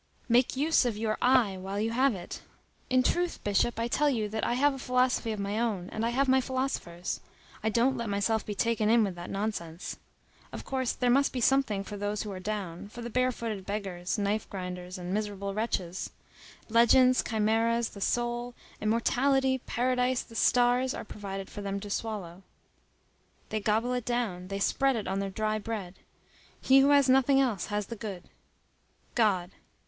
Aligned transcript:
Make 0.27 0.55
use 0.55 0.83
of 0.83 0.97
your 0.97 1.15
I 1.21 1.57
while 1.57 1.79
you 1.79 1.91
have 1.91 2.15
it. 2.15 2.41
In 2.89 3.03
truth, 3.03 3.39
Bishop, 3.43 3.79
I 3.79 3.87
tell 3.87 4.09
you 4.09 4.27
that 4.29 4.43
I 4.43 4.53
have 4.55 4.73
a 4.73 4.79
philosophy 4.79 5.31
of 5.31 5.39
my 5.39 5.59
own, 5.59 5.89
and 5.91 6.03
I 6.03 6.09
have 6.09 6.27
my 6.27 6.41
philosophers. 6.41 7.19
I 7.63 7.69
don't 7.69 7.97
let 7.97 8.09
myself 8.09 8.43
be 8.43 8.55
taken 8.55 8.89
in 8.89 9.03
with 9.03 9.13
that 9.13 9.29
nonsense. 9.29 9.97
Of 10.51 10.65
course, 10.65 10.91
there 10.93 11.11
must 11.11 11.31
be 11.31 11.39
something 11.39 11.83
for 11.83 11.97
those 11.97 12.23
who 12.23 12.31
are 12.31 12.39
down,—for 12.39 12.99
the 12.99 13.11
barefooted 13.11 13.63
beggars, 13.67 14.17
knife 14.17 14.49
grinders, 14.49 14.97
and 14.97 15.13
miserable 15.13 15.53
wretches. 15.53 16.09
Legends, 16.67 17.21
chimæras, 17.21 17.93
the 17.93 18.01
soul, 18.01 18.55
immortality, 18.81 19.59
paradise, 19.67 20.23
the 20.23 20.33
stars, 20.33 20.95
are 20.95 21.05
provided 21.05 21.47
for 21.47 21.61
them 21.61 21.79
to 21.79 21.91
swallow. 21.91 22.41
They 23.49 23.59
gobble 23.59 23.93
it 23.93 24.05
down. 24.05 24.47
They 24.47 24.57
spread 24.57 24.95
it 24.95 25.07
on 25.07 25.19
their 25.19 25.29
dry 25.29 25.59
bread. 25.59 25.93
He 26.59 26.79
who 26.79 26.89
has 26.89 27.07
nothing 27.07 27.39
else 27.39 27.67
has 27.67 27.85
the 27.85 27.95
good 27.95 28.23
God. 29.13 29.51